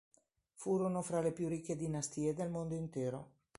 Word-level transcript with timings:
Furono 0.55 1.03
fra 1.03 1.21
le 1.21 1.31
più 1.31 1.47
ricche 1.47 1.75
dinastie 1.75 2.33
del 2.33 2.49
mondo 2.49 2.73
intero. 2.73 3.33